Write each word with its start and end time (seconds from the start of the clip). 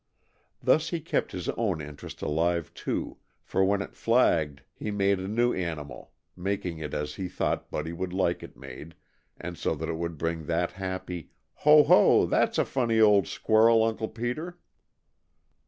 Thus 0.63 0.89
he 0.89 0.99
kept 0.99 1.31
his 1.31 1.47
own 1.49 1.79
interest 1.79 2.23
alive, 2.23 2.73
too, 2.73 3.17
for 3.43 3.63
when 3.63 3.83
it 3.83 3.93
flagged 3.95 4.63
he 4.73 4.89
made 4.89 5.19
a 5.19 5.27
new 5.27 5.53
animal, 5.53 6.11
making 6.35 6.79
it 6.79 6.95
as 6.95 7.13
he 7.13 7.27
thought 7.27 7.69
Buddy 7.69 7.93
would 7.93 8.11
like 8.11 8.41
it 8.41 8.57
made 8.57 8.95
and 9.39 9.59
so 9.59 9.75
that 9.75 9.89
it 9.89 9.97
would 9.97 10.17
bring 10.17 10.47
that 10.47 10.71
happy 10.71 11.29
"Ho! 11.57 11.83
ho! 11.83 12.25
That's 12.25 12.57
a 12.57 12.65
funny 12.65 12.99
old 12.99 13.25
squ'arl, 13.25 13.87
Uncle 13.87 14.09
Peter." 14.09 14.57